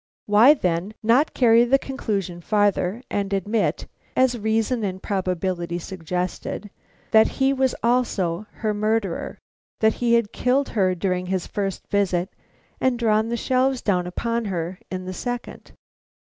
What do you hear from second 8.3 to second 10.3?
her murderer; that he